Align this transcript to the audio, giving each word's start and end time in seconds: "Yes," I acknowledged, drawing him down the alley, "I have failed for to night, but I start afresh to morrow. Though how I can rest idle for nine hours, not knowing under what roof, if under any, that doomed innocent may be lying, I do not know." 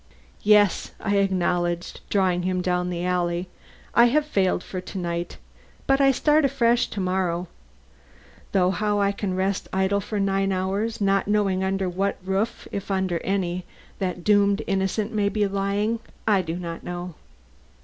"Yes," 0.41 0.93
I 0.99 1.17
acknowledged, 1.17 2.01
drawing 2.09 2.41
him 2.41 2.59
down 2.63 2.89
the 2.89 3.05
alley, 3.05 3.49
"I 3.93 4.05
have 4.05 4.25
failed 4.25 4.63
for 4.63 4.81
to 4.81 4.97
night, 4.97 5.37
but 5.85 6.01
I 6.01 6.09
start 6.11 6.43
afresh 6.43 6.87
to 6.87 6.99
morrow. 6.99 7.47
Though 8.51 8.71
how 8.71 8.99
I 8.99 9.11
can 9.11 9.35
rest 9.35 9.67
idle 9.71 10.01
for 10.01 10.19
nine 10.19 10.51
hours, 10.51 11.01
not 11.01 11.27
knowing 11.27 11.63
under 11.63 11.87
what 11.87 12.17
roof, 12.25 12.67
if 12.71 12.89
under 12.89 13.19
any, 13.19 13.63
that 13.99 14.23
doomed 14.23 14.63
innocent 14.65 15.13
may 15.13 15.29
be 15.29 15.47
lying, 15.47 15.99
I 16.27 16.41
do 16.41 16.55
not 16.55 16.81
know." 16.83 17.13